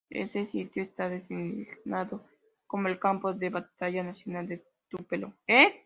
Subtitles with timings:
[0.09, 2.25] Ese sitio está designado
[2.65, 5.33] como el Campo de Batalla Nacional de Tupelo.